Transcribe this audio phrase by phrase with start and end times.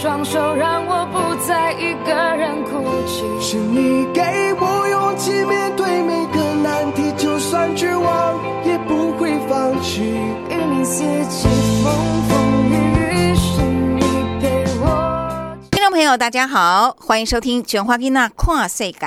[0.00, 3.22] 双手，让我不再一个人哭泣。
[3.38, 4.22] 是你给
[4.58, 8.34] 我勇气面对每个难题，就算绝望
[8.64, 10.00] 也不会放弃。
[10.00, 11.48] 与你四季
[11.84, 11.92] 风
[12.30, 14.00] 风雨雨，是你
[14.40, 15.58] 陪我。
[15.70, 18.98] 听众朋友，大家好，欢迎收听《全花囡仔看世界》。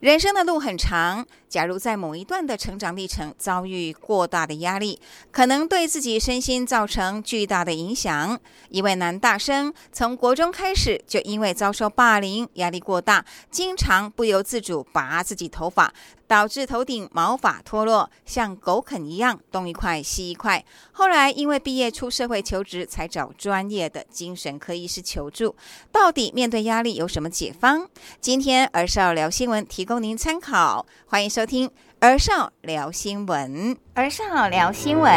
[0.00, 4.98] 人生的路很长，假如在某一段的成长历程遭遇过大的压力，
[5.30, 8.40] 可能对自己身心造成巨大的影响。
[8.70, 15.92] 一位男大生从国中开始就因为遭受霸凌，压力过大，经常不由自主拔自己头发，
[16.26, 20.64] 导致头顶毛发脱落，像狗啃一样东一块西一块。
[20.92, 25.54] 后来因为毕业出社会求职，才找专业的精神科医师求助。
[25.90, 27.86] 到底面对压力有什么解方？
[28.22, 31.70] 今天儿少聊新闻提供您参考，欢迎收听
[32.00, 33.76] 儿少聊新闻。
[33.94, 35.12] 儿少聊新闻。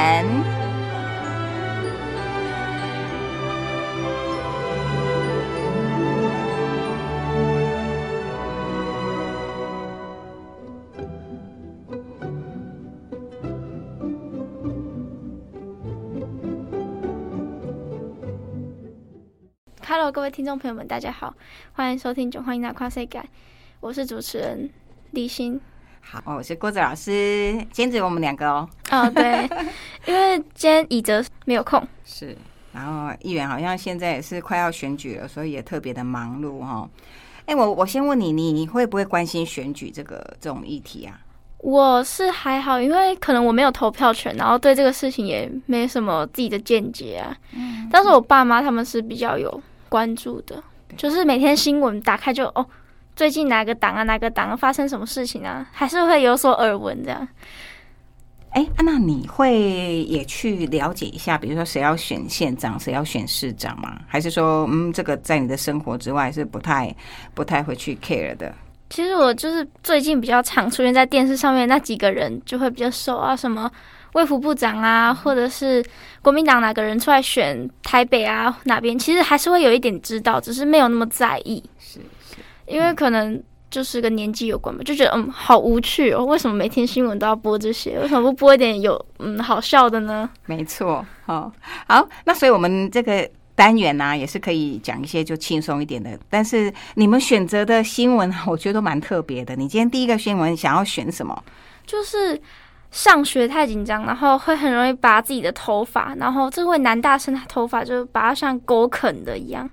[19.87, 21.35] Hello，各位听众朋友们，大家好，
[21.73, 23.21] 欢迎收听《九欢迎大跨世改》，
[23.79, 24.69] 我是主持人
[25.11, 25.61] 李欣。
[26.07, 28.69] 好，我是郭子老师，今天只有我们两个哦。
[28.91, 29.49] 哦，对，
[30.05, 32.37] 因为今天以哲没有空，是，
[32.71, 36.89] 然后议员好像现在也是快要选举了，所以也特别的忙碌哈、哦。
[37.47, 41.19] 哎，我我先问你，你会不会关心选举这个这种议题啊？
[41.57, 47.35] 我是还好，因为可能我没有投票权，然后对这个事情也没什么自己的见解啊。
[47.53, 50.63] 嗯但是我爸妈他们是比较有关注的，
[50.95, 52.63] 就是每天新闻打开就哦，
[53.15, 57.27] 最近哪个党啊哪个党、啊、发生什么事情啊，还是会有所耳闻这样。
[58.49, 63.99] 哎、啊那你会也去了解一下，比如说谁要选县长，谁要选市长吗？
[64.07, 66.93] 还是说，嗯，这个在你的生活之外是不太
[67.33, 68.53] 不太会去 care 的？
[68.89, 73.69] 其实我就是最近比较常出现在电视上面那几个人，就会比较熟啊，什么
[74.13, 75.83] 卫福部长啊，或者是
[76.21, 81.61] 国民党哪个人出来选台北啊哪边，其实还是会有一点知道，只是没有那么在意。
[81.77, 81.99] 是是，
[82.67, 87.99] 因为可能就是跟年纪有关吧，就觉得嗯好无趣哦，为什么每天新闻都要播这些？
[87.99, 90.29] 为什么不播一点有嗯好笑的呢？
[90.45, 91.05] 没错。
[91.25, 91.51] 好，
[91.87, 96.17] 好，那所以我们这个单元呢、也是可以讲一些就轻松一点的。
[96.29, 99.55] 但是你们选择的新闻，我觉得都蛮特别的。
[99.55, 101.43] 你今天第一个新闻想要选什么？
[101.85, 102.39] 就是
[102.91, 109.69] 上学太紧张，然后会很容易拔自己的头发，然后这位男大生他头发就拔得像狗啃的一样。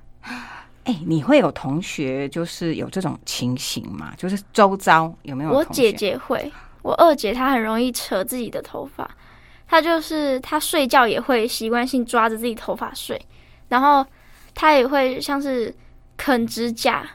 [0.84, 4.12] 哎，你会有同学就是有这种情形吗？
[4.17, 5.50] 就是周遭有没有？
[5.50, 6.50] 我姐，姐会，
[6.82, 9.08] 我二姐她很容易扯自己的头发，
[9.69, 13.20] 她就是她睡觉也会习惯性抓着自己头发睡，
[13.69, 14.05] 然后
[14.55, 15.73] 她也会像是
[16.17, 17.08] 啃指甲，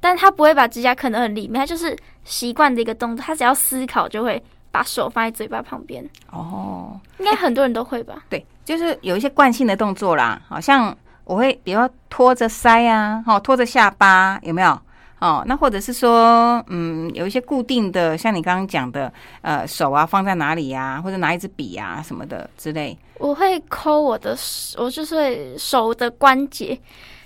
[0.00, 4.42] 但她不会把指甲啃得很里面，她就是习惯的一个动作，她只要思考就会
[4.72, 8.24] 把手放在嘴巴旁边，哦，应该很多人都会吧？
[8.28, 14.80] 对，就是有一些惯性的动作啦，好像我会比如说拖着腮啊，哦，拖着下巴，有没有？
[15.18, 22.96] 哦，那或者是说，嗯，有一些固定的，像你刚刚讲的，呃，手啊放在哪里呀、或者拿一支笔啊什么的之类。
[23.18, 26.78] 我会抠我的手，我就是会手的关节，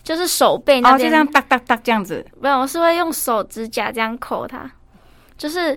[0.05, 2.25] 就是手背那哦，就边，这样哒哒哒这样子。
[2.41, 4.71] 没有，我是会用手指甲这样抠它，
[5.37, 5.77] 就是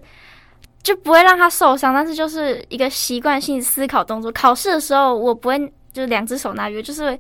[0.84, 4.32] 就不会让它受伤，但是就是一个习惯性思考动作。
[4.32, 5.58] 考试的时候我不会
[5.92, 7.20] 就是两只手拿约，就是会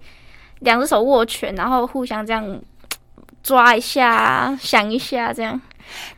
[0.63, 2.59] 两只手握拳，然后互相这样
[3.41, 5.59] 抓一下、想一下，这样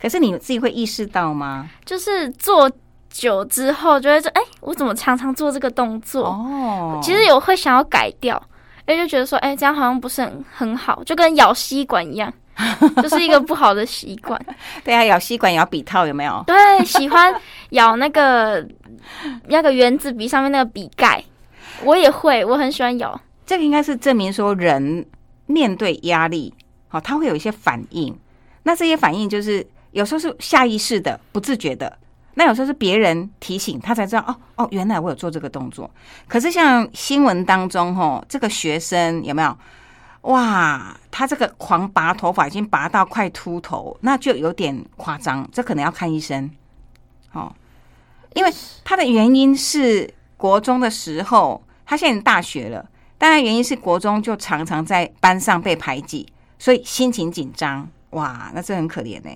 [0.02, 1.70] 可是你自己会意识到吗？
[1.84, 2.72] 就是做
[3.10, 6.26] 久之后就会说，哎、我怎么常常做这个动作？
[6.26, 8.42] 哦，其实有会想要改掉，
[8.88, 12.32] 因为就觉得说，哎、这样好像不是很很好，就跟咬吸管一样，
[13.02, 14.40] 就是一个不好的习惯。
[14.84, 16.44] 对啊，咬吸管咬笔套有没有？
[16.46, 17.34] 对，喜欢
[17.72, 18.66] 咬那个
[19.48, 21.24] 那个圆珠笔上面那个笔盖，
[21.84, 23.20] 我也会，我很喜欢咬。
[23.46, 25.06] 这个应该是证明说人
[25.46, 26.54] 面对压力，
[26.88, 28.18] 好、他会有一些反应。
[28.64, 31.98] 那这些反应就是有时候是下意识的、不自觉的，
[32.34, 35.90] 那有时候是别人提醒他才知道，哦哦，原来我有做这个动作。
[36.28, 39.58] 可是像新闻当中，吼，这个学生有没有？
[40.22, 46.50] 哇，他这个狂拔头发已经拔到快秃头，那就有点夸张，这可能要看医生。
[47.34, 47.54] 哦，
[48.34, 48.52] 因为
[48.84, 52.84] 他的原因是国中的时候，他现在大学了。
[53.26, 56.28] 当然，原因是国中就常常在班上被排挤，
[56.60, 57.90] 所以心情紧张。
[58.12, 59.32] 哇，那这很可怜呢、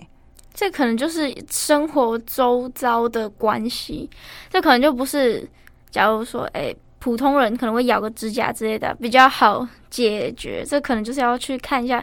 [0.54, 4.08] 这可能就是生活周遭的关系，
[4.48, 5.50] 这可能就不是，
[5.90, 12.00] 假如说，哎、普通人可能会咬个指甲之类的比较好解决，这可能就是要去看一下，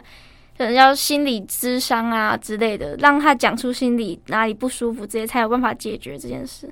[0.57, 6.69] 可能要心理咨商啊之类的，让他讲出心里哪里不舒服，这些才有办法解决这件事。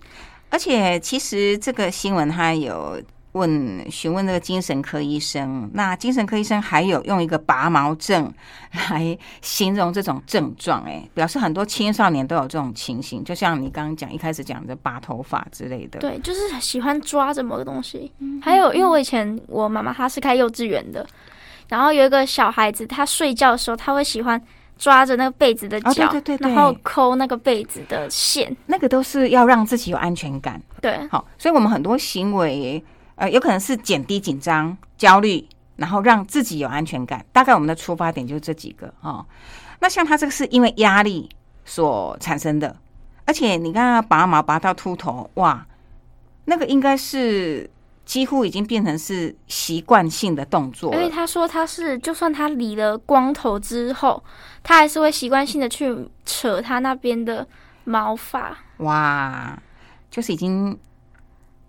[0.49, 3.01] 而且，其实这个新闻它有
[3.35, 8.33] 问询问那个精神科医生，那精神科医生还有用一个拔毛症
[8.89, 15.99] 来形容这种症状，哎，表示很多青少年都有这种情形，就像你刚刚讲一开始讲的拔头发之类的。
[15.99, 18.09] 对，就是喜欢抓着某个东西。
[18.41, 21.05] 还有，因为我以前我妈妈她是开幼稚园的，
[21.67, 24.41] 然后有一个小孩子，他睡觉的时候，他会喜欢
[24.77, 28.55] 抓着那个被子的哦脚，对对对对然后抠那个被子的线。
[28.65, 30.61] 那个都是要让自己有安全感。
[30.81, 32.81] 对，好，所以我们很多行为，
[33.15, 35.47] 呃，有可能是减低紧张、焦虑，
[35.77, 37.25] 然后让自己有安全感。
[37.31, 39.25] 大概我们的出发点就是这几个哦。
[39.79, 41.29] 那像他这个是因为压力
[41.63, 42.75] 所产生的，
[43.25, 45.65] 而且你刚刚拔毛拔到秃头，哇，
[46.45, 47.69] 那个应该是
[48.05, 50.93] 几乎已经变成是习惯性的动作。
[50.93, 54.23] 因为他说他是，就算他理了光头之后，
[54.63, 57.47] 他还是会习惯性的去扯他那边的
[57.83, 58.57] 毛发。
[58.77, 59.57] 哇，
[60.11, 60.77] 就是已经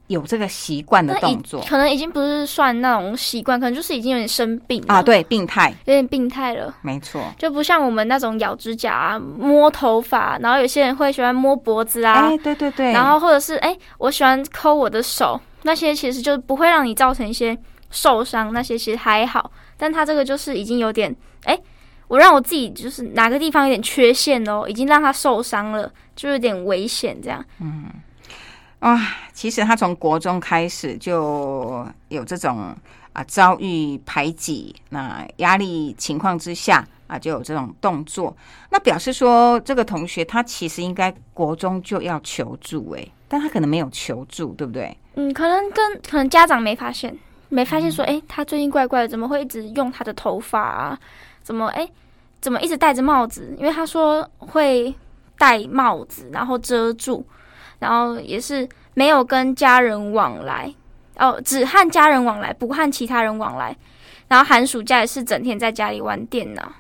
[0.09, 6.73] 有这个习惯的动作可能已经不是算那种习惯，可能就是已经有点生病啊，，对，病态，有点病态了。
[6.83, 7.21] 没错。
[7.37, 17.59] 就不像我们那种咬指甲啊、摸头发，然后有些人会喜欢摸脖子啊，哎、对对对，然后或者是哎、我喜欢抠我的手，那些其实就不会让你造成一些
[17.91, 19.51] 受伤，那些其实还好。
[19.77, 21.59] 但他这个就是已经有点哎、
[22.09, 27.45] 我让我自己就是哪个地方有点缺陷哦，已经让他受伤了，就有点危险这样。
[28.87, 32.73] 啊，其实他从国中开始就有这种
[33.13, 38.37] 啊遭遇排挤，那压力情况之下啊就有这种动作，
[38.71, 44.97] 那表示说这个同学他其实应该国中就要求助诶、但他可能没有求助，对不对？
[45.17, 47.13] 嗯，可能跟可能家长没发现，
[47.49, 50.97] 没发现说，哎、他最近怪怪的，怎么会一直用他的头发啊？
[51.43, 51.91] 怎么哎、
[52.41, 53.53] 怎么一直戴着帽子？
[53.59, 54.95] 因为他说会
[55.37, 57.27] 戴帽子，然后遮住，
[57.79, 60.73] 然后也是没有跟家人往来，
[61.19, 63.77] 哦，只和家人往来，不和其他人往来。
[64.29, 66.73] 然后寒暑假也是整天在家里玩电脑。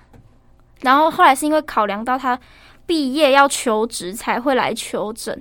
[0.80, 2.38] 然后后来是因为考量到他
[2.84, 5.40] 毕业要求职，才会来求诊。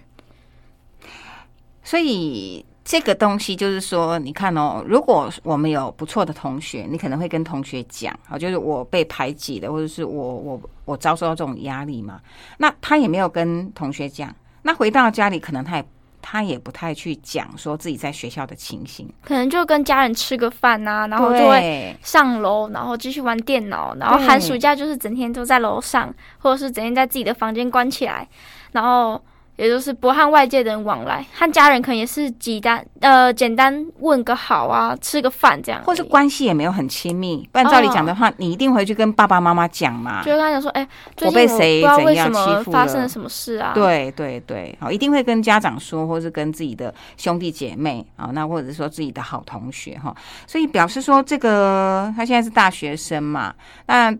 [1.84, 12.20] 所以这个东西就是说，你看哦，如果我们有不错的同学，你可能会跟同学讲啊，就是我被排挤的，或者是我我我遭受到这种压力嘛。
[12.58, 14.34] 那他也没有跟同学讲，
[14.66, 15.86] 那回到家里，可能他也
[16.24, 28.28] 他也不太去讲说自己在学校的情形，可能就跟家人吃个饭呐、然后就会上楼，然后继续玩电脑，然后寒暑假就是整天都在楼上，或者是整天在自己的房间关起来，
[28.72, 29.24] 然后
[29.56, 37.48] 也就是不和外界的人往来，和家人可能也是简单呃简单问个好啊，吃个饭这样，或是关系也没有很亲密。
[37.52, 40.22] 不然照理讲的话，你一定回去跟爸爸妈妈讲嘛。
[40.24, 53.54] 就会跟他讲说，哎、最我近我被谁怎样欺负了发生了什么事啊？，对对对，好，一定会跟家长说，或是跟自己的兄弟姐妹啊，那或者是说自己的好同学哈，所以表示说这个他现在是大学生嘛，
[53.88, 54.18] 那呃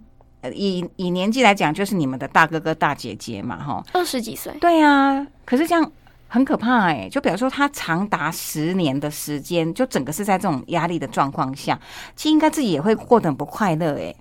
[0.54, 5.92] 以以年纪来讲，就是你们的大哥哥大姐姐嘛哈，二十几岁，对啊、可是这样
[6.28, 11.80] 很可怕哎、就比如说他长达十年的时间，就整个是在这种压力的状况下，
[12.16, 14.14] 其实应该自己也会过得很不快乐哎、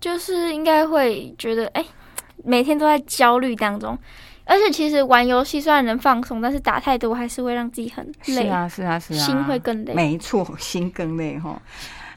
[0.00, 1.84] 就是应该会觉得，哎、
[2.44, 3.96] 每天都在焦虑当中。
[4.44, 9.94] 而且其实玩游戏虽然能放松，但是打太多还是会让自己很累，是啊是啊是啊，心会更累。
[9.94, 11.62] 没错，心更累哈。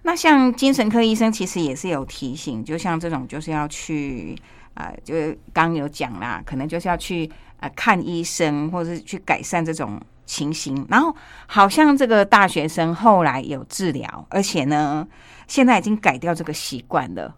[0.06, 4.38] 那像精神科医生其实也是有提醒，就像这种就是要去
[4.76, 7.28] 啊、呃，就是刚刚有讲啦，可能就是要去
[7.60, 10.86] 呃看医生，或者是去改善这种情形。
[10.90, 11.14] 然后
[11.48, 15.08] 好像这个大学生后来有治疗，而且呢，
[15.48, 17.36] 现在已经改掉这个习惯了。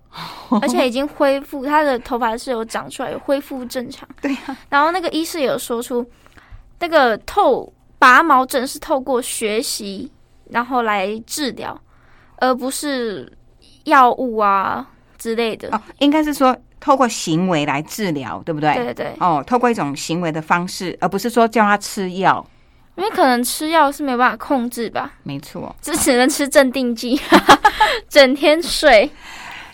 [0.62, 4.06] 而且已经恢复，他的头发是有长出来，有恢复正常。
[4.22, 6.06] 对啊，然后那个医师有说出，
[6.80, 10.12] 那个透拔毛症是透过学习
[10.50, 11.80] 然后来治疗，
[12.38, 13.32] 而不是
[13.84, 15.70] 药物啊之类的。
[15.72, 18.74] 哦，应该是说透过行为来治疗，对不对？
[18.74, 22.46] 对对对，哦，透过一种行为的方式，而不是说叫他吃药。
[22.96, 27.20] 因为可能吃药是没有办法控制吧，没错，就只能吃镇定剂，
[28.10, 29.08] 整天睡。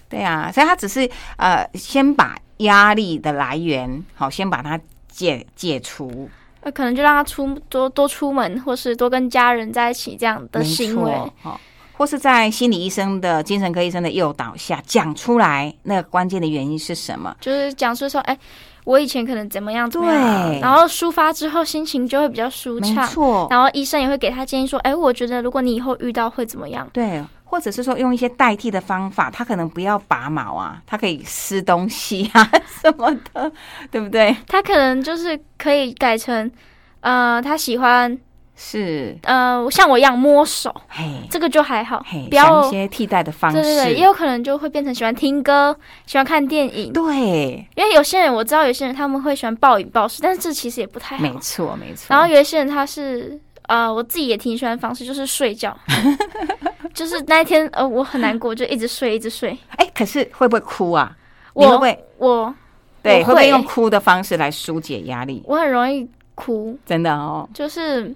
[0.10, 4.78] 对啊，所以他只是呃，先把压力的来源，好，先把它
[5.08, 6.30] 解解除，
[6.60, 11.14] 呃，可能就让他出多多出门，或是多跟家人在一起这样的行为。
[11.94, 17.36] 或是在心理医生的精神科医生的诱导下，讲出来那个关键的原因是什么？
[17.40, 18.38] 就是讲出说，哎、
[18.84, 20.04] 我以前可能怎么样对
[20.60, 23.08] 然后抒发之后心情就会比较舒畅没畅。
[23.08, 26.90] 错，然后医生也会给他建议说，哎、我觉得如果你以后遇到会怎么样？
[26.92, 32.50] 对，或者是说用一些代替的方法，他可能不要拔毛啊，他可以撕东西啊
[32.82, 33.52] 什么的，
[33.92, 34.36] 对不对？
[34.48, 36.52] 他可能就是可以改成，
[37.02, 38.18] 呃，他喜欢，
[38.56, 46.94] 是，呃，像我一样摸手，嘿，这个就还好，嘿，不要想一些替代的方式，对对对，也有可能就会变成喜欢听歌，喜欢看电影。
[46.94, 51.24] 对，因为有些人我知道，有些人他们会喜欢暴饮暴食，但是这其实也不太好。
[51.24, 52.06] 没错没错。
[52.10, 55.76] 然后有一些人他是呃，我自己也挺喜欢的方式，就是睡觉，
[56.94, 59.58] 就是那一天呃我很难过，就一直睡一直睡。
[59.78, 61.16] 哎，可是会不会哭啊？
[61.54, 62.56] 我会不会我
[63.02, 63.20] 对？
[63.22, 65.42] 我会不会会用哭的方式来疏解压力？
[65.46, 68.14] 我很容易哭，真的哦，就是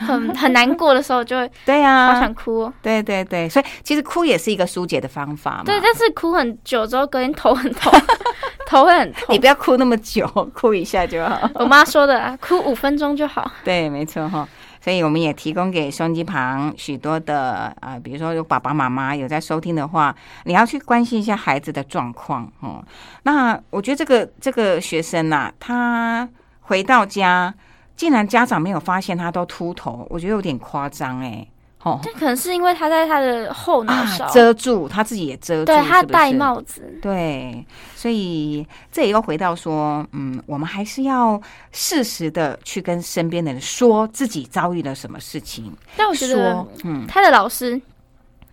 [0.00, 2.72] 很很难过的时候就会对好呀、想哭、哦。
[2.82, 5.62] 对对对，所以其实哭也是一个疏解的方法嘛。
[5.64, 7.92] 对，但是哭很久之后，隔天头很痛，
[8.66, 9.38] 头会很痛你。
[9.38, 11.48] 不要哭那么久， 哭一下就好。
[11.54, 13.50] 我妈说的啊，哭五分钟就好。
[13.64, 14.48] 对，没错哈。
[14.82, 20.14] 所以我们也提供给收音机旁许多的啊、呃比如说有爸爸妈妈有在收听的话，
[20.44, 22.82] 你要去关心一下孩子的状况哦。
[23.24, 26.26] 那我觉得这个这个学生呐、他
[26.62, 27.52] 回到家，
[28.00, 31.46] 竟然家长没有发现他都秃头，我觉得有点夸张哎。
[31.82, 37.62] 哦这可能是因为他在他的后脑啊，勺，遮住他自己也遮住，对他戴帽子，对，
[37.94, 41.38] 所以这也又回到说，嗯，我们还是要
[41.72, 45.70] 适时的去跟身边的人说自己遭遇了什么事情。
[45.94, 47.78] 但我觉得，嗯，他的老师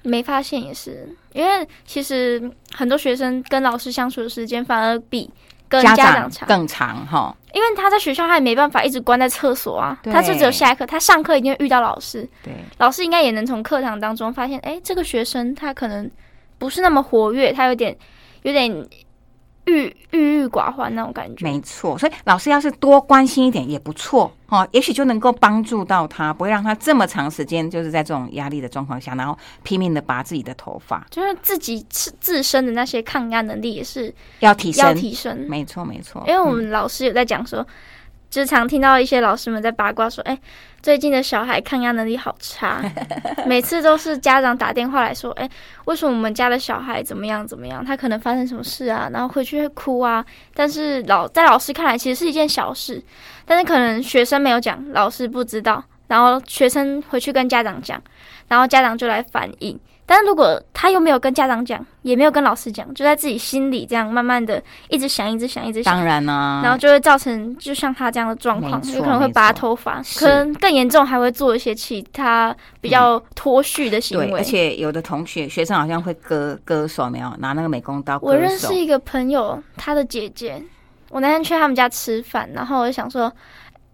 [0.02, 5.32] 没发现也是，因为其实很多学生跟老师相处的时间反而比
[5.70, 7.34] 跟家家长长，更长哈。
[7.58, 16.08] 因为他在学校他也没办法一直关在厕所啊，他就只有下课，他上课一定会遇到老师，对，老师应该也能从课堂当中发现，哎，这个学生他可能
[16.60, 17.98] 不是那么活跃，他有点
[18.44, 18.72] 有点
[19.68, 21.46] 郁郁郁寡欢那种感觉。
[21.46, 21.98] 没错。
[21.98, 34.94] 所以老师要是多关心一点也不错哦，也许就能够帮助到他，不会让他这么长时间就是在这种压力的状况下，然后拼命的拔自己的头发，就是自己自自身的那些抗压能力也是要提升要。
[34.94, 36.24] 提升，没错，没错。
[36.26, 37.66] 因为我们老师有在讲说，
[38.30, 40.38] 就常听到一些老师们在八卦说，哎、
[40.82, 42.82] 最近的小孩抗压能力好差，
[43.48, 45.50] 每次都是家长打电话来说，哎、
[45.86, 47.84] 为什么我们家的小孩怎么样怎么样？
[47.86, 49.10] 他可能发生什么事啊？
[49.14, 50.26] 然后回去会哭啊。
[50.54, 53.02] 但是老在老师看来，其实是一件小事，
[53.46, 58.02] 但是可能学生没有讲，老师不知道，然后学生回去跟家长讲，
[58.50, 59.80] 然后家长就来反映。
[60.10, 74.40] 但是如果他又没有跟家长讲，也没有跟老师讲，就在自己心里这样慢慢的一直想，一直想，一直想，当然呢，然后就会造成就像他这样的状况，有可能会拔头发，可能更严重还会做一些其他比较脱序的行对，为。
[74.40, 78.28] 而且有的同学学生好像会割割手，没有拿那个美工刀割。
[78.28, 80.64] 我认识一个朋友，他的姐姐，
[81.10, 83.30] 我那天去他们家吃饭，然后我就想说，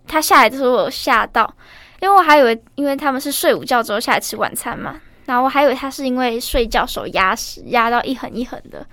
[0.07, 1.51] 他下来的时候我有吓到，
[2.01, 8.85] 因为我还以为，因为他们是睡午觉之后下来吃晚餐嘛，然后我还以为他是因为睡觉手压实压到一横一横的，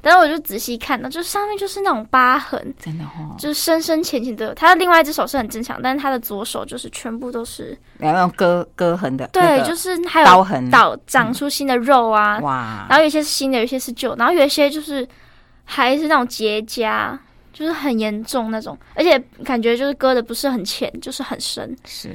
[0.00, 4.54] 但是我就仔细看到，就是上面就是那种疤痕，真的哦，就是深深浅浅的。
[4.54, 10.70] 他的另外一只手是很正常，但是他的左手就是全部都是，然后用割割痕的，对，那个就是还有刀痕？
[10.70, 15.06] 倒长出新的肉啊，哇，然后有一些是新的，有一些是旧，然后有一些就是
[15.64, 17.16] 还是那种结痂，
[17.52, 22.10] 就是很严重那种，而且感觉就是割的不是很浅，就是很深，是，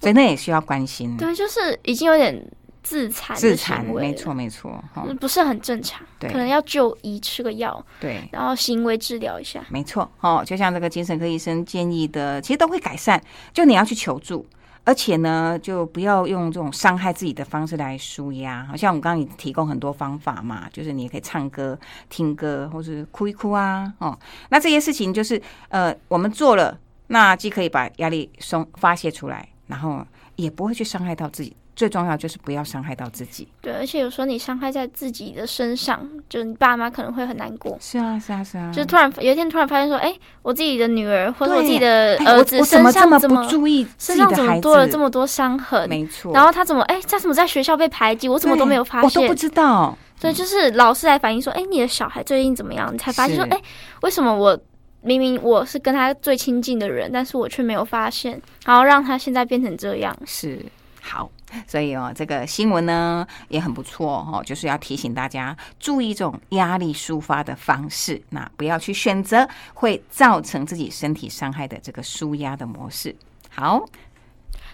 [0.00, 2.44] 所以那也需要关心，对，就是已经有点
[2.84, 8.28] 自残自残，没错，没错，哈，不是很正常，对可能要就医吃个药，对。
[8.30, 9.64] 然后行为治疗一下。
[9.70, 13.18] 没错，哦，就像这个精神科医生建议的，其实都会改善。
[13.54, 14.46] 就你要去求助，
[14.84, 18.62] 而且呢，就不要用这种伤害自己的方式来舒压。
[18.66, 21.78] 好像我们刚刚也提供很多方法嘛，就是你也可以唱歌、
[22.10, 24.16] 听歌，或是哭一哭啊，哦，
[24.50, 31.56] 那这些事情就是呃，我们做了，那既可以把压力松发泄出来，然后也不会去伤害到自己。
[31.76, 33.48] 最重要就是不要伤害到自己。
[33.60, 37.76] 对，而且有时候你伤害在自己的身上，就是你爸妈可能会很难过。
[37.80, 44.44] 是啊，是啊，是啊，就是突然有一天突然发现说，哎、我自己的女儿或者我自己的哎儿子身么这么不上怎么注意身上怎？
[44.44, 45.88] 么多了这么多伤痕？
[45.88, 48.28] 没错，然后他怎么哎，他怎么在学校被排挤？
[48.28, 49.34] 我怎么都没有发现我都不。
[49.34, 49.96] 知道。
[50.16, 52.88] 所以就是老师来反映说，哎，你的小孩最近怎么样？
[52.94, 53.60] 你才发现说，是哎，
[54.02, 54.58] 为什么我
[55.02, 60.16] 明明我是跟他最亲近的人，但是我却没有发现，然后让他现在变成这样。
[60.24, 60.64] 是
[61.02, 61.30] 好，
[61.66, 73.14] 所以哦，这个新闻呢也很不错哦，就是要提醒大家注意一种压力抒发的方式，那不要去选择会造成自己身体伤害的这个舒压的模式。
[73.50, 73.84] 好，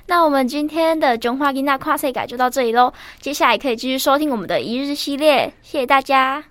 [0.07, 6.50] 那我们今天的中华吉娜跨世改就到这里喽，接下来可以继续收听我们的一日系列，谢谢大家。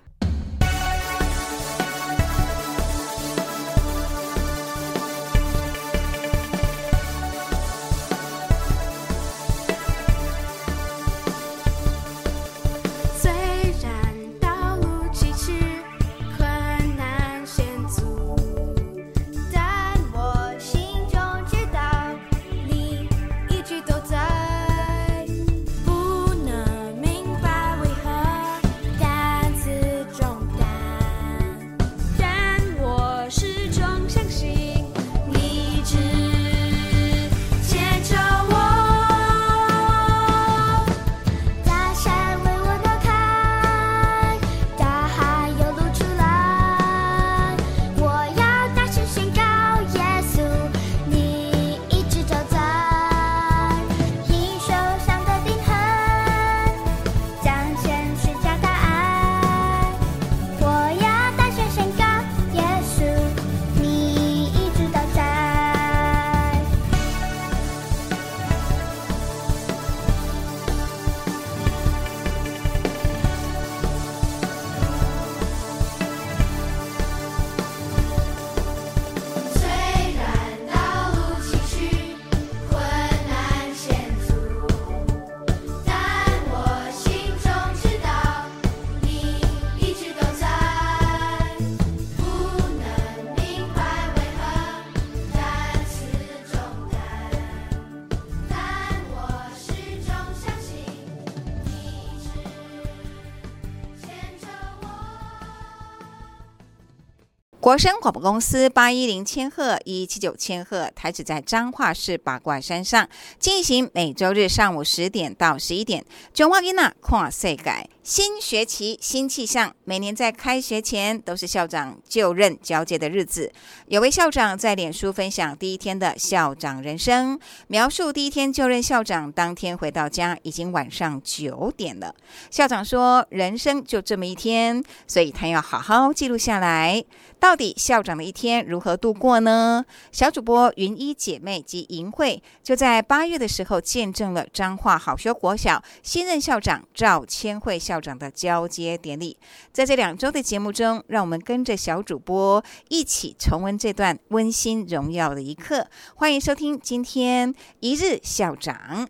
[107.70, 116.04] 国声广播公司八一零千赫一七九千赫台址在彰化市八卦山上，进行每周日上午十点到十一点。
[116.34, 119.72] 中华囡娜跨世改，新学期新气象。
[119.84, 123.52] 每年在开学前都是校长就任交接的日子。
[123.86, 132.16] 有位校长在脸书分享第一天的校长人生，描述第一天就任校长当天回到家已经晚上九点了。
[132.50, 137.04] 校长说：“人生就这么一天，所以他要好好记录下来。
[137.38, 139.84] 到底校长的一天如何度过呢？
[140.10, 149.36] 小主播云一姐妹及银慧就在八月的时候见证了彰化好学国小新任校长赵千惠校长的交接典礼。
[149.72, 155.86] 在这两周的节目中，让我们跟着小主播一起重温这段温馨荣耀的一刻。
[156.14, 159.06] 欢迎收听今天一日校长。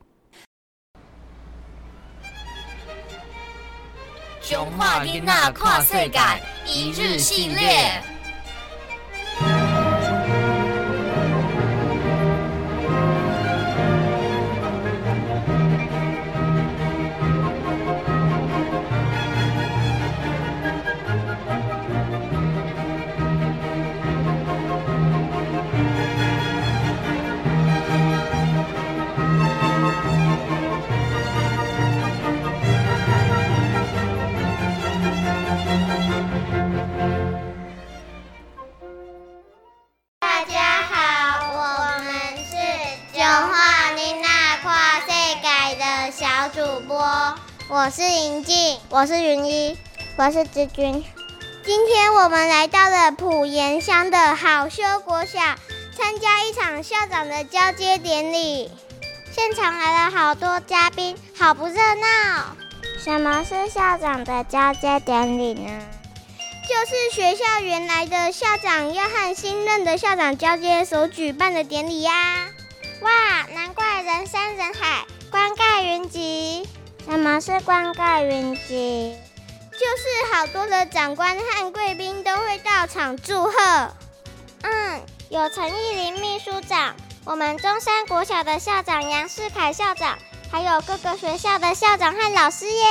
[4.42, 6.18] 中华囡仔看世界
[6.66, 8.02] 一日系列。
[47.72, 49.78] 我是银静，我是云一，
[50.16, 51.04] 我是志军。
[51.64, 55.38] 今天我们来到了埔盐乡的好修国小，
[55.96, 58.72] 参加一场校长的交接典礼。
[59.30, 62.56] 现场来了好多嘉宾，好不热闹。
[62.98, 65.70] 什么是校长的交接典礼呢？
[66.68, 72.48] 就是学校原来的校长要和新任的校长交接所举办的典礼呀、
[73.02, 73.10] 哇，
[73.54, 76.68] 难怪人山人海，观盖云集。
[77.04, 79.16] 什么是冠盖云集？
[79.72, 83.52] 就是好多的长官和贵宾都会到场祝贺。
[84.62, 90.18] 嗯，有陈义林秘书长，我们中山国小的校长杨世凯校长，
[90.52, 92.84] 还有各个学校的校长和老师耶。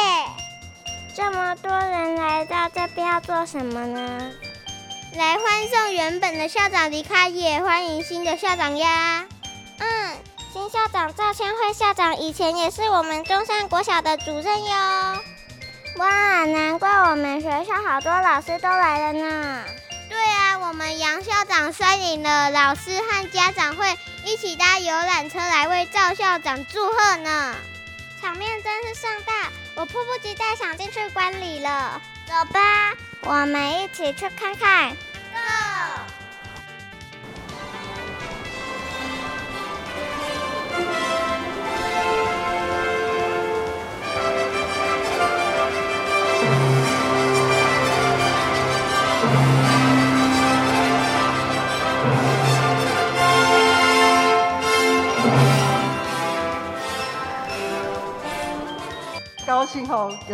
[1.15, 4.32] 这么多人来到这边要做什么呢？
[5.15, 9.26] 来欢送原本的校长离开，也欢迎新的校长呀。
[9.78, 10.17] 嗯，
[10.52, 14.76] 新校长赵千惠校长以前也是我们中山国小的主任哟。
[15.98, 19.64] 哇，难怪我们学校好多老师都来了呢。
[20.10, 27.56] 对啊，我们杨校长率领了老师和家长会一起搭游览车来为赵校长祝贺呢。
[28.20, 32.02] 场面真是盛大，我迫不及待想进去观礼了。
[32.26, 34.90] 走吧，我们一起去看看。
[34.90, 36.18] Go！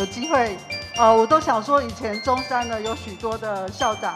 [0.05, 0.57] 机会，
[0.97, 4.13] 呃，我都想说，以前中山呢有许多的校长，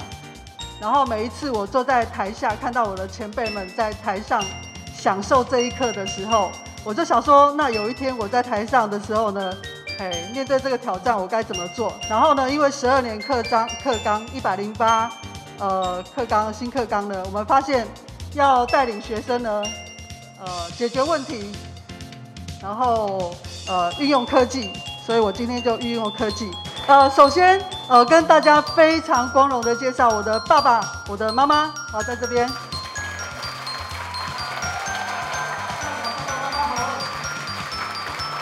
[0.79, 4.43] 然后每一次我坐在台下，看到我的前辈们在台上
[4.93, 6.51] 享受这一刻的时候，
[6.83, 9.53] 我就想说，那有一天我在台上的时候呢，
[9.97, 11.93] 哎，面对这个挑战，我该怎么做？
[12.09, 15.11] 然后呢，因为十二年课章课纲一百零八，
[15.57, 17.85] 呃，课纲新课纲呢，我们发现
[18.33, 19.63] 要带领学生呢，
[20.39, 21.51] 呃，解决问题，
[22.61, 23.33] 然后
[23.67, 24.71] 呃运用科技，
[25.09, 26.55] 所以我今天就运用科技。
[26.85, 32.47] 呃，首先呃跟大家非常光荣的介绍我的爸爸、我的妈妈，好在这边。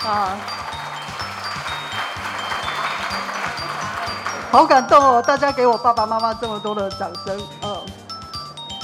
[0.05, 0.35] 啊，
[4.51, 5.21] 好感动哦！
[5.21, 7.79] 大家给我爸爸妈妈这么多的掌声，嗯。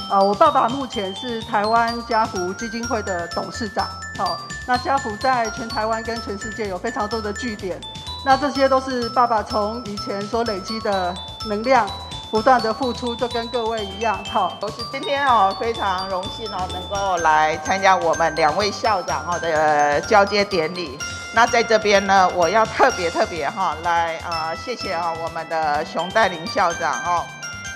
[0.10, 3.86] 呃，我爸爸目前是台湾家福基金会的董事长。
[4.18, 7.80] 好，那家福在全台湾跟全世界有非常多的据点，
[8.26, 11.14] 那这些都是爸爸从以前所累积的
[11.48, 11.86] 能量，
[12.32, 14.18] 不断的付出，就跟各位一样。
[14.32, 20.98] 好，我是今天哦，非常荣幸哦，能够来参加我们两位校长哈的交接典礼。
[21.36, 27.26] 那在这边呢，我要特别特别哈来啊、呃，谢谢啊我们的熊黛林校长哦。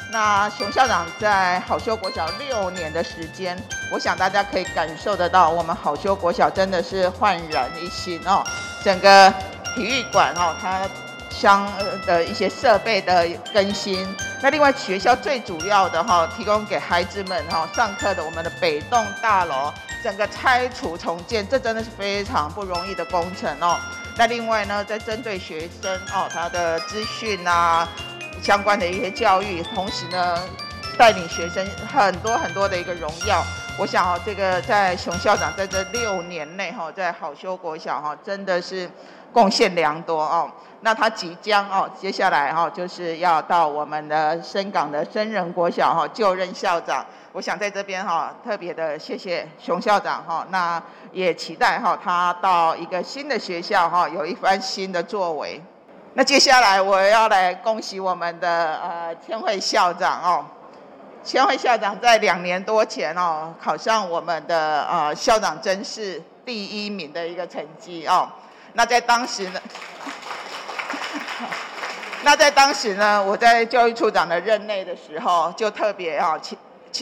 [0.10, 3.58] 那熊校长在好修国小六年的时间，
[3.92, 8.42] 我想大家可以感受得到，我们好修国小真的是焕然一新哦。
[8.84, 9.30] 整个
[9.76, 10.88] 体育馆哦，它
[11.30, 11.70] 相
[12.06, 14.08] 的一些设备的更新。
[14.42, 23.78] 那另外学校最主要的哈、提供给孩子们哈、上课的我们的北栋大楼，整个拆除重建，这真的是非常不容易的工程哦。
[24.16, 27.86] 那另外呢，在针对学生哦，他的资讯啊。
[28.42, 30.38] 相关的一些教育，同时呢，
[30.98, 33.44] 带领学生很多很多的一个荣耀。
[33.80, 38.90] 我想哦，这个在熊校长在这六年内哈，在好修国小哈，真的是
[39.32, 40.50] 贡献良多哦。
[40.82, 47.06] 那他即将哦，接下来哈，就是要到我们的深港的真人国小哈就任校长。
[47.34, 55.62] 我想在这边哈，特别的谢谢熊校长哈，那也期待哈他到一个新的学校哈，有一番新的作为。
[56.18, 58.50] 那接下来我要来恭喜我们的
[58.82, 60.44] 呃千惠校长哦，
[61.24, 68.28] 千惠校长在两年多前哦，考上我们的呃校长甄试第一名的一个成绩哦。
[68.74, 69.62] 那在当时呢，
[72.26, 76.58] 那在当时呢，我在教育处长的任内的时候，就特别啊请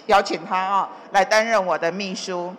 [0.08, 2.54] 邀请他啊来担任我的秘书。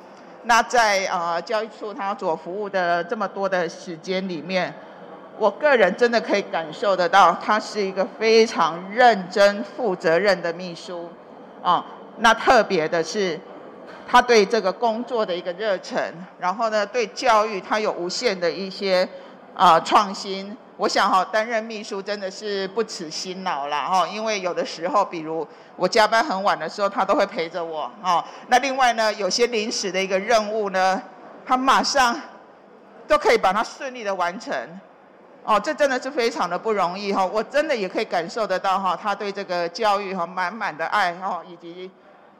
[0.44, 4.72] 那在呃教育处他所服务的这么多的时间里面，
[5.38, 11.09] 我个人真的可以感受得到，他是一个非常认真、负责任的秘书
[11.62, 11.85] 啊。
[12.18, 13.38] 那特别的是，
[14.09, 19.07] 他对这个工作的一个热忱，然后呢，对教育他有无限的一些
[19.55, 20.57] 啊创新。
[20.79, 28.22] 我想哈，担任秘书真的是不辞辛劳啦哈，因为有的时候，比如我加班很晚的时候，他都会陪着我哦。
[28.49, 31.03] 那另外呢，有些临时的一个任务呢，
[31.46, 32.18] 他马上
[33.07, 34.55] 都可以把它顺利的完成。
[35.46, 41.90] 哦，这真的是非常的不容易哈，我真的也可以感受得到哈，他对这个教育哈满满的爱哈，以及。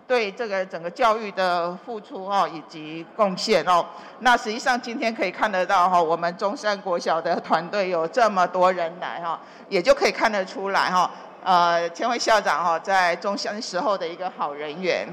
[0.09, 3.85] 对这个整个教育的付出哈，以及贡献哦，
[4.21, 9.37] 那实际上今天可以看得到哈，我们中山国小的团队有这么多人来哈，
[9.69, 11.11] 也就可以看得出来哈，
[11.43, 15.09] 呃，千惠校长哈在中山时候的一个好人缘。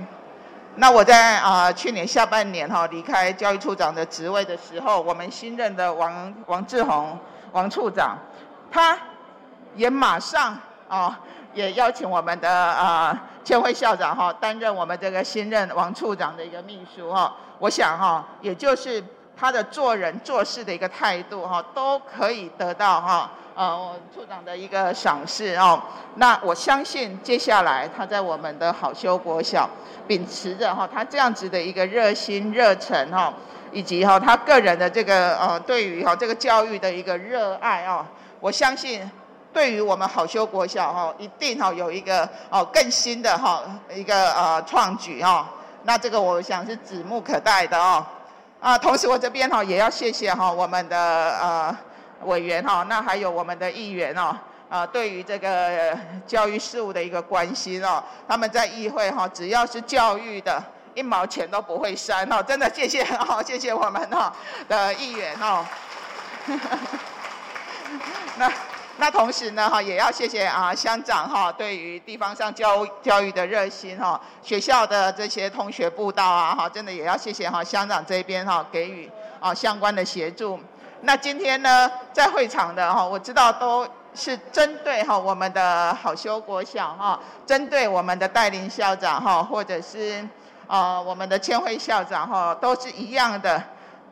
[0.76, 7.18] 那我在啊去年下半年哈离开教育处长的职位的时候，我们新任的王王志宏
[7.54, 8.18] 王处长，
[8.70, 8.98] 他
[9.76, 10.58] 也马上
[10.90, 11.18] 啊。
[11.56, 19.04] 也邀请我们的呃千惠校长哈担任我们这个新任王处长的一个秘书哈，我想哈，也就是
[19.38, 25.80] 他的做人做事的一个态度哈，都可以得到哈呃处长的一个赏识哦。
[26.16, 29.70] 那我相信接下来他在我们的好修国小，
[30.08, 33.32] 秉持着哈他这样子的一个热心热忱哈，
[33.74, 38.06] 以及哈他个人的这个呃对于哈这个教育的一个热爱哦，
[38.40, 39.10] 我相信。
[39.52, 43.62] 对于我们好修国小哈，一定哈有一个哦更新的哈
[43.94, 45.48] 一个呃创举哈，
[45.84, 48.04] 那这个我想是指目可待的哦。
[48.60, 50.98] 啊，同时我这边哈也要谢谢哈我们的
[51.40, 51.78] 呃
[52.24, 54.36] 委员哈，那还有我们的议员哦，
[54.70, 60.60] 啊对于这个教育事务的一个关心哦，他们在议会哈只要是教育的，
[60.96, 64.34] 一毛钱都不会删哦，真的谢谢哦，谢谢我们哈
[64.68, 65.66] 的议员哦。
[68.38, 68.52] 那。
[68.96, 80.60] 那同时呢，哈，也要谢谢啊乡长哈，对于地方上教教育的热心哈，学校的这些同学步道啊，哈，真的也要谢谢哈乡长这边哈给予啊相关的协助。
[81.02, 90.24] 那今天呢，在会场的哈，我知道都是针对哈我们的好修国小哈，针对我们的戴林校长哈，或者是
[90.68, 93.62] 啊我们的千惠校长哈，都是一样的。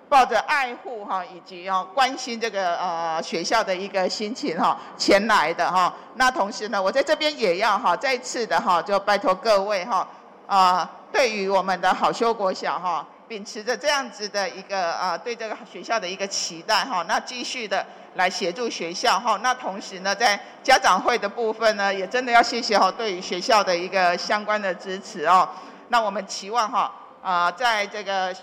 [0.10, 5.94] 抱着爱护哈，以及哦关心这个呃学校的一个心情哈，前来的哈。
[6.16, 10.06] 那同时呢，我在这边也要哈再次的哈，就拜托各位哈
[10.48, 17.86] 啊，对于我们的好修国小哈，秉持着这样子的一个啊对这个学校的一个期待哈，那继续的
[18.16, 19.40] 来协助学校哈。
[19.42, 25.48] 那同时呢，在家长会的部分呢，也真的要谢谢哈，对于学校的一个相关的支持哦。
[25.91, 26.89] 那我们期望哈
[27.21, 28.34] 啊，在这个。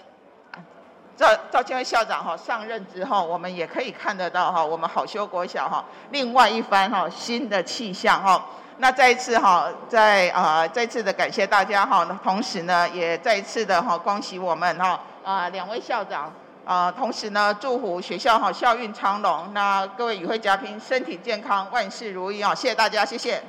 [1.17, 8.41] 赵赵建威校长哈上任之后，我们也可以看得到哈，我们好修国小哈另外一番哈新的气象哈。
[8.77, 16.33] 那再一次哈，在啊再次的感谢大家哈，同时呢也再一次的哈恭喜我们哈啊两位校长
[16.65, 22.55] 啊，同时呢祝福学校哈校运昌隆，那各位与会嘉宾身体健康，万事如意啊！
[22.55, 23.43] 谢谢大家，谢谢。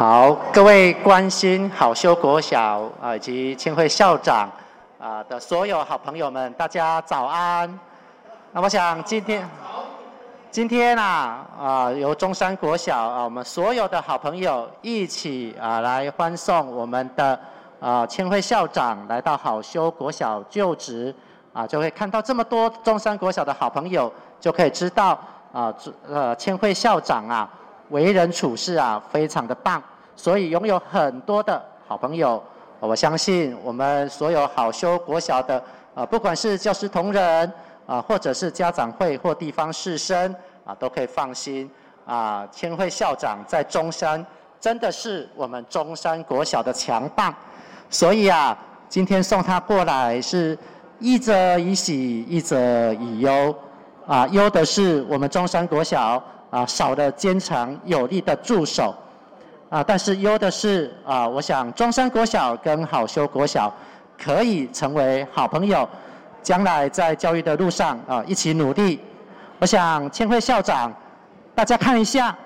[0.00, 4.50] 好，各位关心好修国小啊以及千惠校长。
[4.98, 7.78] 啊的所有好朋友们，大家早安。
[8.52, 9.46] 那我想今天，
[10.50, 17.38] 今天啊啊由中山国小啊我们所有的好朋友一起啊来欢送我们的
[17.78, 21.14] 啊千惠校长来到好修国小就职
[21.52, 24.10] 啊，就会看到这么多中山国小的好朋友，
[24.40, 25.10] 就可以知道
[25.52, 25.70] 啊
[26.08, 27.46] 呃千惠校长啊
[27.90, 29.82] 为人处事啊非常的棒，
[30.20, 32.42] 所以拥有很多的好朋友。
[32.78, 35.62] 我相信我们所有好修国小的
[35.94, 37.50] 啊，不管是教师同仁
[37.86, 40.30] 啊，或者是家长会或地方士绅
[40.66, 41.70] 啊，都可以放心
[42.04, 42.46] 啊。
[42.52, 44.24] 千惠校长在中山
[44.60, 47.34] 真的是我们中山国小的强棒，
[47.88, 48.56] 所以啊，
[48.90, 50.56] 今天送他过来是
[50.98, 53.54] 一则以喜，一则以忧。
[54.06, 58.94] 啊，忧的是我们中山国小啊少了坚强有力的助手。
[59.70, 63.72] 啊，但是优的是啊，我想中山国小跟好修国小
[64.18, 65.88] 可以成为好朋友，
[66.42, 69.00] 将来在教育的路上啊一起努力。
[69.60, 70.92] 我想千惠校长，
[71.54, 72.36] 大家看一下，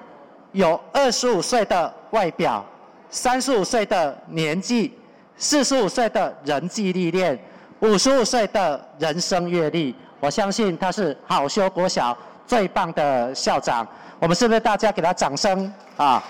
[0.53, 2.63] 有二十五岁的外表，
[3.09, 4.93] 三十五岁的年纪，
[5.39, 7.39] 四十五岁的人际历练，
[7.81, 9.95] 五十五岁的人生阅历。
[10.21, 12.15] 我相信他是好修国小
[12.47, 13.87] 最棒的校长。
[14.19, 16.23] 我们是不是大家给他掌声啊？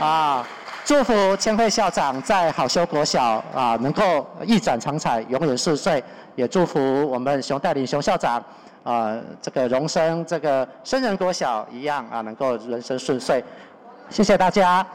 [0.00, 0.46] 啊！
[0.84, 6.02] 祝福千惠校长在好修国小啊能够一展长才，永远顺遂。
[6.34, 8.42] 也祝福我们熊带领熊校长
[8.84, 13.44] 啊这个荣升这个生人国小一样啊能够人生顺遂。
[14.08, 14.86] 谢谢大家。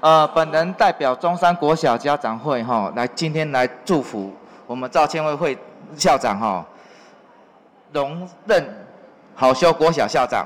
[0.00, 4.32] 呃，本人代表中山国小家长会哈来今天来祝福
[4.66, 5.58] 我们赵千惠会
[5.96, 6.66] 校长哈
[7.92, 8.68] 荣任
[9.36, 10.44] 好修国小校长。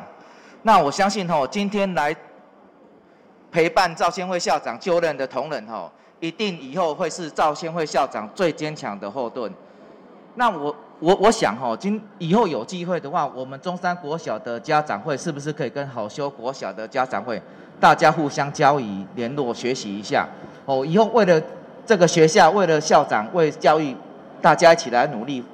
[0.60, 2.14] 那我相信哈今天来。
[3.54, 5.88] 陪伴赵先惠校长就任的同仁哦，
[6.18, 9.48] 一定以后会是赵先惠校长最坚强的后盾。
[10.34, 17.40] 那我我我想吼，今以后有机会的话，我们中山国小的家长会是不是可以跟好修国小的家长会，
[17.78, 20.26] 大家互相交易联络学习一下？
[20.64, 21.40] 哦，以后为了
[21.86, 23.94] 这个学校，为了校长，为教育，
[24.42, 25.44] 大家一起来努力。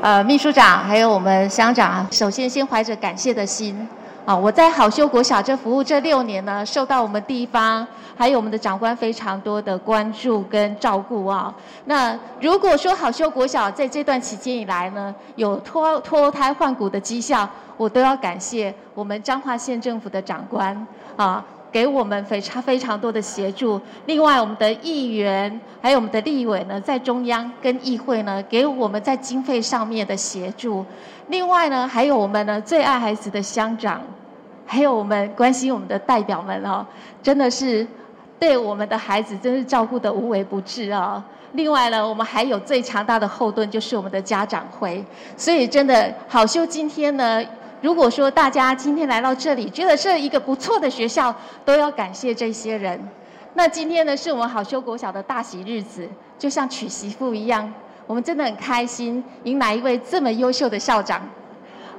[0.00, 3.88] 呃，秘书长还有我们乡长，首先先怀着感谢的心。
[4.30, 7.84] 啊，我在好修国小这服务这六年呢，受到我们地方
[8.16, 11.52] 还有我们的长官非常多的关注跟照顾啊。
[11.86, 23.80] 那如果说好修国小在这段期间以来呢，有脱脱胎换骨的绩效，我都要感谢我们彰化县政府的长官啊，给我们非常非常多的协助。
[24.06, 30.86] 另外，我们的议员还有我们的立委呢，在中央跟议会呢，给我们在经费上面的协助。
[31.26, 34.00] 另外呢，还有我们呢最爱孩子的乡长，
[34.72, 36.86] 还有我们关心我们的代表们哦，
[37.20, 37.84] 真的是
[38.38, 41.20] 对我们的孩子真是照顾的无微不至啊。
[41.54, 45.04] 另外呢，我们还有最强大的后盾，就是我们的家长会。
[45.36, 47.44] 所以真的好修，今天呢，
[47.82, 52.96] 如果说大家今天来到这里，觉得是一个不错的学校，都要感谢这些人。
[53.54, 57.68] 那今天呢，是我们好修国小的大喜日子，就像娶媳妇一样。
[58.06, 61.20] 我们真的很开心，迎来一位这么优秀的校长。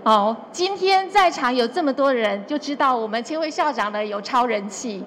[0.04, 5.04] 哦，今天在场有这么多人，就知道我们千惠校长呢有超人气，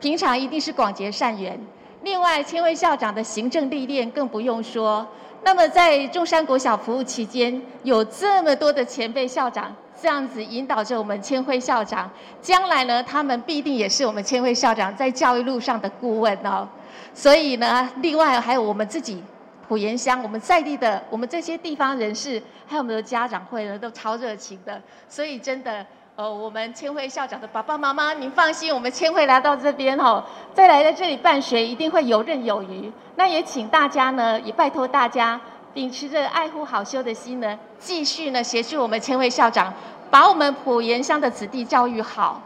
[0.00, 1.56] 平常一定是广结善缘。
[2.02, 5.06] 另外，千惠校长的行政历练更不用说。
[5.44, 16.68] 那么，在中山国小服务期间，有这么多的前辈校长这样子引导着我们千惠校长，将来呢，他们必定也是我们千惠校长在教育路上的顾问哦。
[17.14, 19.22] 所以呢，另外还有我们自己。
[19.68, 24.80] 普盐乡，我们在地的，我们这些地方人士，还有我们的家长会呢，都超热情的。
[25.08, 30.22] 所以真的，呃，我们千惠校长的爸爸妈妈，您放心，我们千惠来到这边哦，
[30.52, 32.92] 再来在这里办学，一定会游刃有余。
[33.16, 35.40] 那也请大家呢，也拜托大家，
[35.72, 39.72] 秉持着爱护好修的心呢，继续呢协助我们千惠校长，
[40.10, 42.42] 把我们普盐乡的子弟教育好，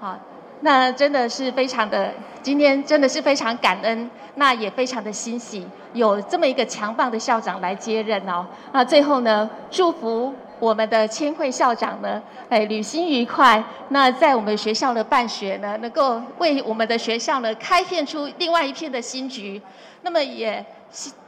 [0.00, 0.18] 好。
[0.60, 2.12] 那真的是非常的，
[2.42, 8.46] 今天真的是非常感恩，那也非常的欣喜，有这么一个强棒的校长来接任哦。
[8.72, 13.62] 那最后呢，祝福我们的千惠校长呢，哎，旅行愉快。
[13.90, 19.60] 那在我们学校的办学呢，能够为我们的学校呢，开辟出另外一片的新局。
[20.02, 20.64] 那么也。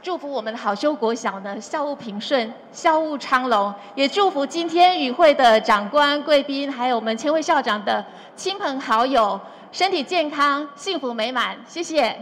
[0.01, 3.73] 祝福我们的好修国小呢，校务平顺，校务昌隆。
[3.95, 9.37] 也祝福今天与会的长官、贵宾，还有我们千惠校长的亲朋好友，
[9.73, 11.57] 身体健康，幸福美满。
[11.67, 12.15] 谢谢。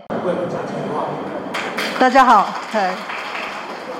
[1.99, 2.47] 大家好，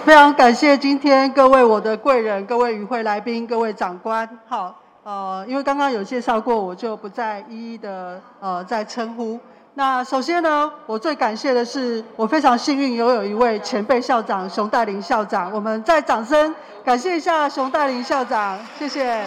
[0.03, 4.27] 非常感谢今天各位我的贵人、各位与会来宾、各位长官。
[4.47, 9.39] 好，呃，因为刚刚有介绍过，我就不再一一的呃再称呼。
[9.78, 15.52] 那首先呢，我最感谢的是，我非常幸运拥有一位前辈校长熊黛林校长。
[15.52, 19.22] 我们再掌声感谢一下熊黛林校长，谢谢。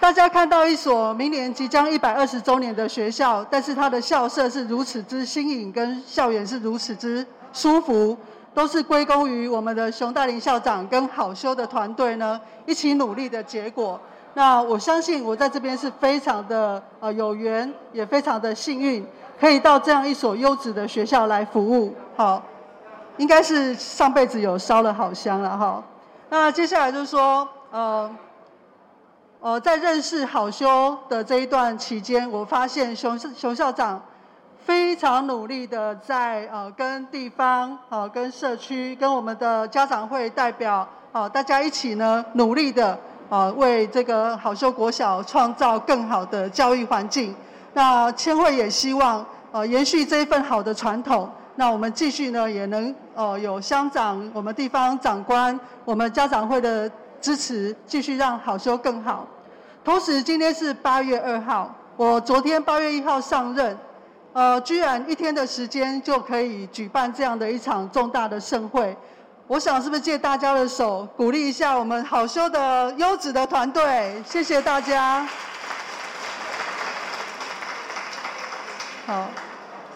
[0.00, 8.16] 大家看到一所明年即将一百二十周年的学校，但是它的校舍是如此之新颖，跟校园是如此之舒服，
[8.54, 14.00] 都是归功于我们的熊黛林校长跟好修的团队呢一起努力的结果。
[14.34, 19.04] 那我相信我在这边是非常的呃有缘，也非常的幸运，
[19.40, 21.94] 可以到这样一所优质的学校来服务。
[22.16, 22.42] 好，
[23.16, 25.82] 应该是上辈子有烧了好香了哈。
[26.30, 28.10] 那接下来就是说，呃，
[29.40, 34.00] 呃，在认识好修的这一段期间，我发现熊熊校长
[34.64, 42.98] 非常努力的在呃跟地方、呃跟社区、跟我们的家长会代表，呃大家一起呢努力的
[43.28, 47.34] 呃为这个好修国小创造更好的教育环境。
[47.74, 51.28] 那千惠也希望呃延续这一份好的传统。
[51.56, 56.88] 那我们继续呢，也能呃有乡长、我们地方长官、我们家长会的
[57.20, 59.26] 支持，继续让好修更好。
[59.84, 63.76] 同时，今天是八月二号，我昨天八月一号上任，
[64.32, 68.96] 呃，居然一天的时间就可以举办这样的一场重大的盛会。
[69.48, 74.22] 我想是不是借大家的手，鼓励一下我们好修的优质的团队？
[74.28, 75.26] 谢谢大家。
[79.06, 79.26] 好。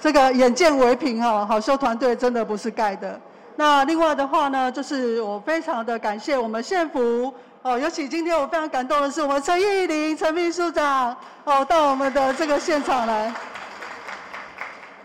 [0.01, 3.21] 这个眼见为凭哈，好修团队真的不是盖的。
[3.55, 13.33] 那另外的话呢，就是我非常的感谢我们县府哦，尤其今天我非常感动的是我们陈玉玲陈秘书长哦，到我们的这个现场来。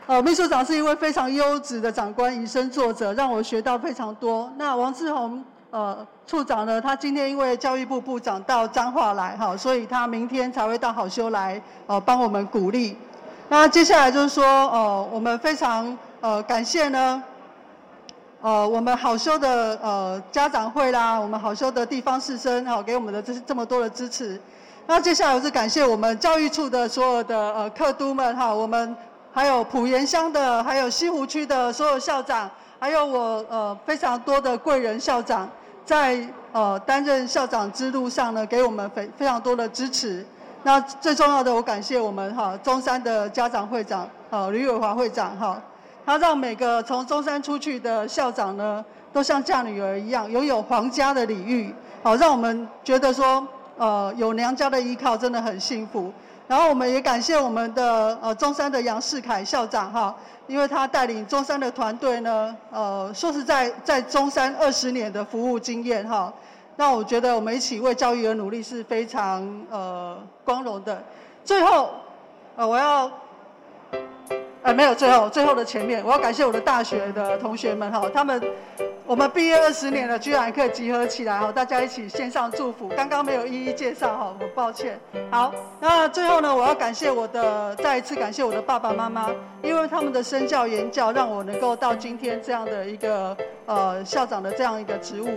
[0.08, 4.50] 呃，秘书长是一位非常优质的长官，以身作则，让我学到非常多。
[4.56, 12.96] 那王志宏呃处长呢，他今天因为教育部部长到彰化来哈，所以他明天才会到好修来呃帮我们鼓励。
[13.50, 17.22] 那接下来就是说，呃，我们非常呃感谢呢，
[18.40, 24.40] 呃，我们好修的呃家长会啦，我们好修的地方士绅哈，给我们的这这么多的支持。
[24.90, 28.96] 那接下来我是感谢我们教育处的所有的呃客都们哈，我们
[29.38, 35.48] 还有浦沿乡的，还有西湖区的所有校长，还有我呃非常多的贵人校长，
[35.86, 40.26] 在呃担任校长之路上呢，给我们非非常多的支持。
[40.64, 45.62] 那最重要的，我感谢我们哈中山的家长会长，呃吕伟华会长哈，
[46.04, 48.84] 他让每个从中山出去的校长呢，
[49.14, 51.72] 都像嫁女儿一样，拥有皇家的礼遇，
[52.02, 56.12] 好让我们觉得说，呃有娘家的依靠真的很幸福。
[56.48, 60.16] 然后我们也感谢我们的呃中山的杨世凯校长哈，
[60.48, 66.34] 因为他带领中山的团队呢，呃说实在在中山二十年的服务经验哈。
[66.78, 71.04] 那我觉得我们一起为教育而努力是非常呃光荣的。
[71.44, 71.90] 最后，
[72.56, 73.12] 呃，我要，
[74.68, 78.44] 呃，没有最后，最后的前面，我要感谢我的大学的同学们哈，他们
[79.06, 82.90] 我们毕业二十年了，居然可以集合起来哈，大家一起献上祝福。
[82.90, 85.00] 刚刚没有一一介绍哈，我抱歉。
[85.32, 89.32] 好，那最后呢，我要感谢我的，再一次感谢我的爸爸妈妈，
[89.64, 93.38] 因为他们的身教言教，让我能够到今天这样的一个
[93.68, 95.30] 呃校长的这样一个职务。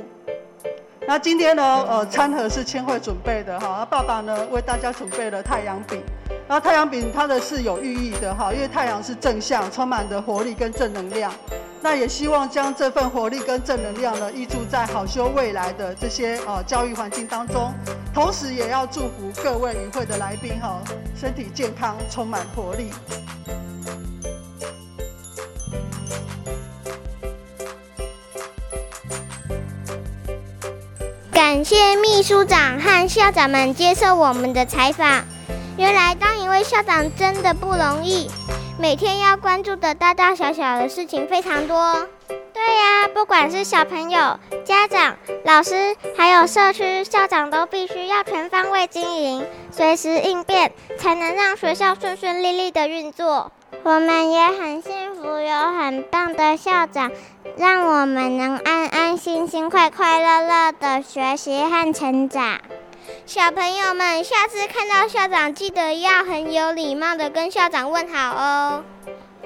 [1.06, 6.02] 那今天呢，呃，餐盒是千惠准备的哈，爸爸呢为大家准备了太阳饼，
[6.50, 11.32] 那太阳饼它的是有寓意的哈，因为太阳是正向，充满的活力跟正能量，
[11.80, 17.72] 那也希望将这份活力跟正能量呢，依注在好修未来的这些呃教育环境当中，
[18.12, 20.82] 同时也要祝福各位与会的来宾哈，
[21.14, 22.90] 身体健康，充满活力。
[31.30, 35.22] 感谢秘书长和校长们接受我们的采访。
[35.76, 38.30] 原来当一位校长真的不容易，
[38.78, 42.06] 每天要关注的大大小小的事情非常多。
[42.52, 53.50] 对呀，不管是小朋友、家长、老师，还有社区校长，都必须要全方位经营，随时应变，才能让学校顺顺利利的运作。
[53.82, 57.10] 我们也很幸福，有很棒的校长，
[57.56, 62.60] 让我们能安安心心、快快乐乐的学习和成长。
[63.30, 68.82] 小朋友们，下次看到校长，记得要很有礼貌的跟校长问好哦。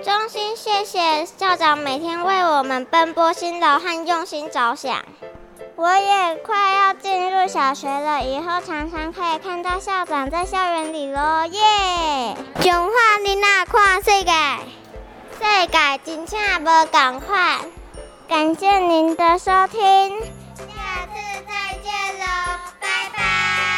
[0.03, 5.05] 衷心谢谢校长每天为我们奔波辛劳和用心着想。
[5.77, 12.37] 我也快要进入小学了，以后常常可以看到校长在校园里喽，耶！
[12.63, 14.33] 中华囡仔看世界，
[15.39, 17.59] 世界真正无共款。
[18.31, 20.19] 感谢您的收听，
[20.57, 22.27] 下次再见喽，
[22.81, 23.74] 拜拜。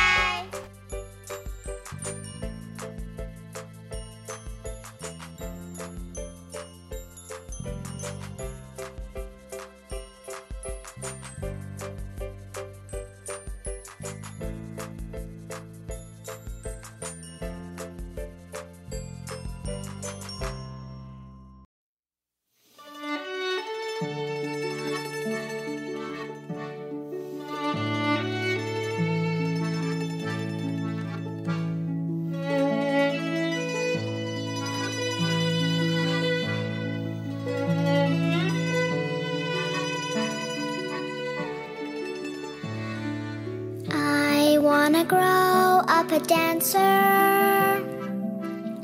[45.07, 46.78] Grow up a dancer.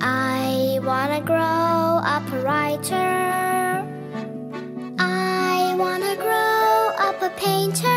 [0.00, 3.84] I wanna grow up a writer.
[4.98, 7.91] I wanna grow up a painter.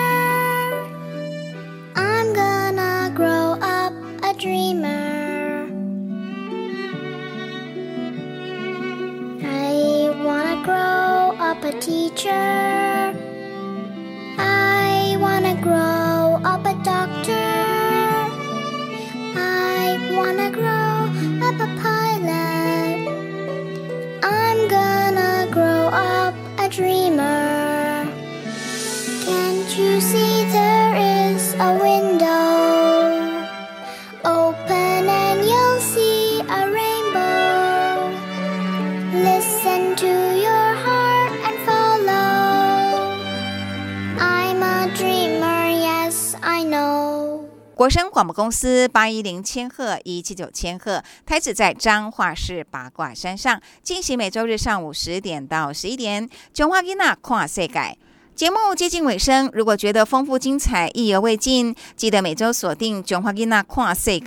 [47.76, 56.30] 国声广播公司八一零千赫一七九千赫，台址在彰化市八卦山上，进行每周日上午十点到十一点。
[56.53, 57.97] 中华囡仔跨世界。
[58.36, 64.25] 节目接近尾声，如果觉得丰富精彩、意犹未尽，记得每周锁定《囧华囡仔跨世界》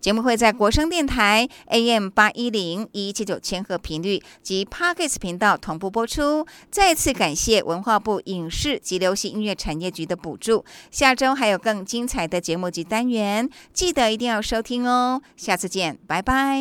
[0.00, 6.46] 节目，会在国声电台 AM 八一零一七九千赫频率及 Parkes 频道同步播出。
[6.70, 10.64] 再次感谢文化部影视及流行音乐产业局的补助。
[10.90, 15.20] 下周还有更精彩的节目及单元，记得一定要收听哦。
[15.36, 16.58] 下次见，拜拜。